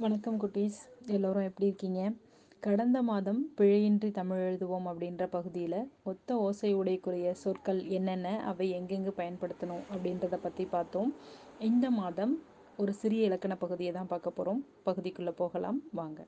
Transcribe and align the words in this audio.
வணக்கம் 0.00 0.40
குட்டீஸ். 0.40 0.76
எல்லோரும் 1.06 1.42
எப்படி 1.42 1.66
இருக்கீங்க? 1.66 2.12
கடந்த 2.60 3.02
மாதம் 3.02 3.52
பிழையின்றி 3.56 4.10
தமிழ் 4.10 4.38
எழுதுவோம் 4.38 4.86
அப்படின்ற 4.90 5.26
பகுதியில் 5.26 5.90
ஒத்த 6.04 6.36
ஓசை 6.36 6.74
உடைக்குரிய 6.74 7.30
சொற்கள் 7.32 7.84
என்னென்ன? 7.84 8.44
அவை 8.44 8.72
எங்கெங்கு 8.72 9.12
பயன்படுத்தணும் 9.16 9.82
அப்படின்றத 9.92 10.36
பற்றி 10.36 10.64
பார்த்தோம். 10.64 11.14
இந்த 11.58 11.90
மாதம் 11.90 12.42
ஒரு 12.76 12.92
சிறிய 12.92 13.24
இலக்கண 13.24 13.56
பகுதியை 13.56 13.92
தான் 13.92 14.06
பார்க்க 14.06 14.30
போகிறோம் 14.30 14.64
பகுதிக்குள்ளே 14.86 15.30
போகலாம். 15.30 15.82
வாங்க. 15.92 16.26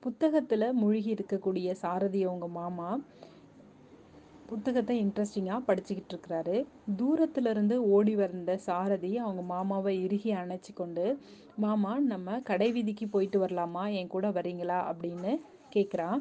புத்தகத்தில் 0.00 0.72
மூழ்கி 0.72 1.14
இருக்கக்கூடிய 1.14 1.70
சாரதி 1.72 2.24
அவங்க 2.24 2.48
மாமா 2.48 3.00
புத்தகத்தை 4.50 4.94
இன்ட்ரெஸ்டிங்காக 5.04 5.66
படிச்சுக்கிட்டு 5.66 6.12
இருக்கிறாரு. 6.14 6.56
தூரத்துலேருந்து 7.00 7.76
ஓடி 7.96 8.14
வந்த 8.16 8.56
சாரதி 8.66 9.10
அவங்க 9.18 9.42
மாமாவை 9.42 9.92
இறுகி 10.04 10.30
அணைச்சி 10.32 10.72
கொண்டு 10.74 11.04
மாமா 11.56 11.92
நம்ம 12.12 12.38
கடை 12.40 12.68
வீதிக்கு 12.72 13.06
போயிட்டு 13.08 13.38
வரலாமா? 13.44 13.82
என் 13.98 14.12
கூட 14.14 14.28
வரீங்களா? 14.28 14.78
அப்படின்னு 14.90 15.32
கேட்குறான் 15.76 16.20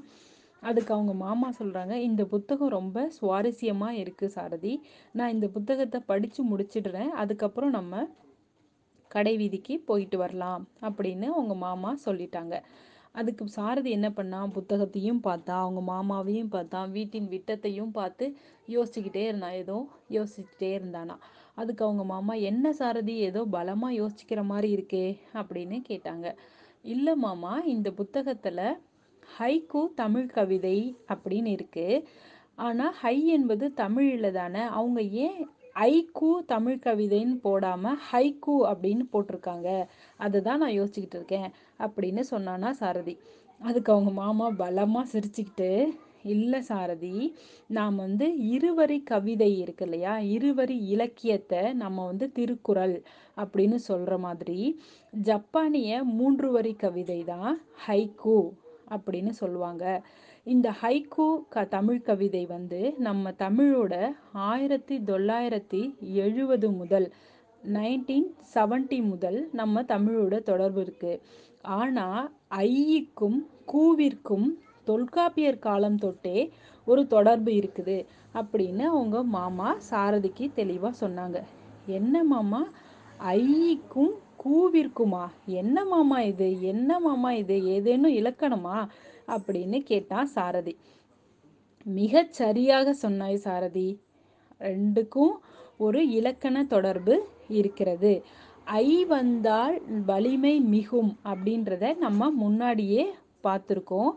அதுக்கு 0.63 0.91
அவங்க 0.93 1.13
மாமா 1.25 1.49
சொல்கிறாங்க 1.59 1.93
இந்த 2.07 2.25
புத்தகம் 2.25 2.75
ரொம்ப 2.79 2.97
சுவாரஸ்யமாக 3.17 3.99
இருக்குது 4.03 4.33
சாரதி. 4.37 4.73
நான் 5.11 5.33
இந்த 5.35 5.47
புத்தகத்தை 5.47 5.99
படித்து 6.11 6.41
முடிச்சிடுறேன். 6.49 7.11
அதுக்கப்புறம் 7.21 7.69
நம்ம 7.69 7.93
கடை 9.11 9.33
வீதிக்கு 9.37 9.75
போயிட்டு 9.85 10.17
வரலாம். 10.17 10.63
அப்படின்னு 10.81 11.27
அவங்க 11.35 11.55
மாமா 11.65 11.91
சொல்லிட்டாங்க. 12.05 12.55
அதுக்கு 13.19 13.43
சாரதி 13.55 13.89
என்ன 13.97 14.07
பண்ணான் 14.09 14.53
புத்தகத்தையும் 14.57 15.21
பார்த்தா 15.27 15.53
அவங்க 15.63 15.81
மாமாவையும் 15.91 16.51
பார்த்தான் 16.55 16.89
வீட்டின் 16.91 17.29
விட்டத்தையும் 17.33 17.91
பார்த்து 17.91 18.25
யோசிச்சுக்கிட்டே 18.67 19.23
இருந்தான் 19.29 19.57
ஏதோ 19.63 19.77
யோசிச்சுட்டே 20.17 20.69
இருந்தானா. 20.79 21.15
அதுக்கு 21.55 21.81
அவங்க 21.87 22.03
மாமா 22.13 22.33
என்ன 22.49 22.65
சாரதி 22.73 23.15
ஏதோ 23.29 23.41
பலமாக 23.55 23.97
யோசிக்கிற 24.01 24.41
மாதிரி 24.51 24.69
இருக்கே 24.77 25.05
அப்படின்னு 25.39 25.79
கேட்டாங்க. 25.89 26.27
இல்லை 26.85 27.13
மாமா 27.25 27.53
இந்த 27.73 27.89
புத்தகத்தில் 27.91 28.65
ஹைக்கு 29.23 29.81
தமிழ் 30.01 30.29
கவிதை 30.37 30.77
அப்படின்னு 31.13 31.49
இருக்குது 31.57 32.03
ஆனால் 32.67 32.95
ஹை 33.01 33.17
என்பது 33.37 33.65
தமிழில் 33.81 34.35
தானே. 34.39 34.63
அவங்க 34.77 35.01
ஏன் 35.25 35.39
ஐக்கு 35.75 36.29
தமிழ் 36.45 36.83
கவிதைன்னு 36.85 37.35
போடாமல் 37.41 37.99
ஹைக்கு 38.11 38.55
அப்படின்னு 38.71 39.05
போட்டிருக்காங்க. 39.13 39.69
அதை 40.19 40.41
தான் 40.41 40.57
நான் 40.57 40.77
யோசிச்சுக்கிட்டு 40.79 41.19
இருக்கேன். 41.19 41.49
அப்படின்னு 41.79 42.23
சொன்னானா 42.31 42.69
சாரதி. 42.71 43.15
அதுக்கு 43.61 43.91
அவங்க 43.91 44.11
மாமா 44.11 44.47
பலமாக 44.55 45.11
சிரிச்சுக்கிட்டு 45.13 45.71
இல்லை 46.25 46.61
சாரதி 46.61 47.15
நாம் 47.67 47.95
வந்து 47.95 48.25
இருவரி 48.53 49.03
கவிதை 49.03 49.59
இருக்கு 49.59 49.85
இல்லையா? 49.85 50.17
இருவரி 50.35 50.77
இலக்கியத்தை 50.93 51.61
நம்ம 51.73 52.05
வந்து 52.05 52.31
திருக்குறள் 52.31 52.95
அப்படின்னு 53.37 53.75
சொல்கிற 53.89 54.17
மாதிரி 54.17 54.59
ஜப்பானிய 55.13 56.03
மூன்று 56.03 56.49
வரி 56.51 56.73
கவிதை 56.75 57.19
தான் 57.23 57.53
ஹைக்கு 57.87 58.39
அப்படின்னு 58.91 59.29
சொல்லுவாங்க. 59.29 59.83
இந்த 60.45 60.67
ஹைக்கு 60.81 61.25
க 61.49 61.63
தமிழ் 61.65 62.01
கவிதை 62.01 62.45
வந்து 62.45 62.93
நம்ம 62.97 63.31
தமிழோட 63.31 63.93
ஆயிரத்தி 64.31 64.95
தொள்ளாயிரத்தி 64.99 65.81
எழுபது 66.13 66.71
முதல் 66.71 67.07
நைன்டீன் 67.63 68.29
செவன்டி 68.53 68.99
முதல் 69.07 69.49
நம்ம 69.51 69.81
தமிழோட 69.81 70.43
தொடர்பு 70.43 70.81
இருக்குது 70.81 71.19
ஆனால் 71.61 72.31
ஐக்கும் 72.49 73.39
கூவிற்கும் 73.73 74.47
தொல்காப்பியர் 74.85 75.59
காலம் 75.59 75.95
தொட்டே 75.95 76.37
ஒரு 76.85 77.07
தொடர்பு 77.07 77.51
இருக்குது 77.51 77.97
அப்படின்னு 78.33 78.85
அவங்க 78.85 79.23
மாமா 79.23 79.77
சாரதிக்கு 79.89 80.51
தெளிவாக 80.53 81.07
சொன்னாங்க. 81.07 81.37
என்ன 81.85 82.23
மாமா? 82.23 82.61
ஐக்கும் 83.19 84.13
கூவிற்குமா? 84.43 85.25
என்ன 85.45 85.85
மாமா 85.85 86.21
இது? 86.21 86.61
என்ன 86.61 86.99
மாமா 86.99 87.31
இது? 87.31 87.65
ஏதேனும் 87.65 88.11
இலக்கணமா? 88.11 88.77
அப்படின்னு 89.35 89.79
கேட்டான் 89.83 90.29
சாரதி. 90.35 90.73
மிக 91.85 92.23
சரியாக 92.39 92.93
சொன்னாய் 93.03 93.43
சாரதி. 93.45 93.87
ரெண்டுக்கும் 94.61 95.33
ஒரு 95.77 95.99
இலக்கண 96.09 96.63
தொடர்பு 96.63 97.15
இருக்கிறது. 97.59 98.13
ஐ 98.83 98.89
வந்தால் 99.05 99.75
வலிமை 100.05 100.55
மிகும் 100.73 101.11
அப்படின்றத 101.31 101.85
நம்ம 101.97 102.29
முன்னாடியே 102.43 103.03
பார்த்துருக்கோம். 103.47 104.11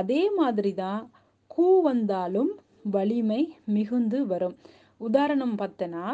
அதே 0.00 0.22
மாதிரி 0.30 0.72
தான் 0.74 1.02
கூ 1.50 1.68
வந்தாலும் 1.82 2.50
வலிமை 2.96 3.42
மிகுந்து 3.76 4.18
வரும். 4.32 4.56
உதாரணம் 5.00 5.56
பார்த்தனா 5.60 6.06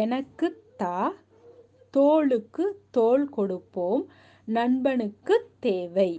எனக்கு 0.00 0.48
தா 0.76 0.98
தோளுக்கு 1.94 2.64
தோல் 2.90 3.26
கொடுப்போம் 3.28 4.02
நண்பனுக்கு 4.48 5.34
தேவை. 5.66 6.10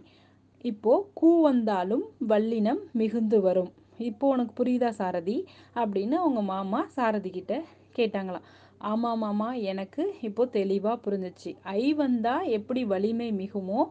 இப்போ 0.69 0.93
கூ 1.19 1.29
வந்தாலும் 1.41 2.03
வல்லினம் 2.29 2.79
மிகுந்து 2.99 3.37
வரும். 3.41 3.71
இப்போ 4.09 4.25
உனக்கு 4.33 4.53
புரியுதா 4.59 4.89
சாரதி? 4.99 5.35
அப்படின்னு 5.81 6.15
அவங்க 6.21 6.41
மாமா 6.51 6.79
சாரதி 6.95 7.29
கிட்ட 7.29 7.53
கேட்டாங்களாம். 7.97 8.45
ஆமாம் 8.91 9.21
மாமா 9.23 9.49
எனக்கு 9.71 10.03
இப்போ 10.21 10.43
தெளிவாக 10.55 10.97
புரிஞ்சிச்சு. 11.05 11.51
ஐ 11.79 11.83
வந்தால் 11.93 12.47
எப்படி 12.57 12.81
வலிமை 12.93 13.29
மிகுமோ 13.41 13.81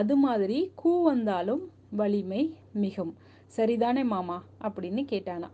அது 0.00 0.16
மாதிரி 0.16 0.58
கூ 0.82 0.92
வந்தாலும் 1.02 1.62
வலிமை 2.00 2.42
மிகும். 2.82 3.12
சரிதானே 3.56 4.04
மாமா? 4.14 4.38
அப்படின்னு 4.66 5.04
கேட்டானா 5.12 5.50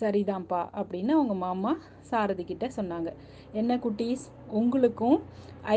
சரிதான்ப்பா 0.00 0.62
அப்படின்னு 0.80 1.12
அவங்க 1.18 1.34
மாமா 1.44 1.72
சாரதி 2.10 2.44
கிட்ட 2.44 2.66
சொன்னாங்க. 2.78 3.10
என்ன 3.52 3.78
குட்டீஸ் 3.84 4.24
உங்களுக்கும் 4.60 5.18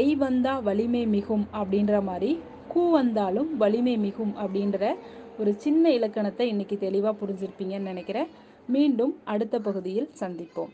ஐ 0.01 0.05
வந்தா 0.15 0.55
வலிமை 0.69 1.03
மிகும் 1.15 1.45
அப்படின்ற 1.59 1.95
மாதிரி 2.09 2.31
கூ 2.71 2.83
வந்தாலும் 2.91 3.49
வலிமை 3.57 3.95
மிகும் 3.97 4.33
அப்படின்ற 4.43 4.93
ஒரு 5.39 5.51
சின்ன 5.63 5.93
இலக்கணத்தை 5.97 6.45
இன்னைக்கு 6.47 6.77
தெளிவாக 6.77 7.19
புரிஞ்சிருப்பீங்கன்னு 7.21 7.89
நினைக்கிறேன். 7.91 8.29
மீண்டும் 8.67 9.13
அடுத்த 9.33 9.55
பகுதியில் 9.59 10.09
சந்திப்போம். 10.19 10.71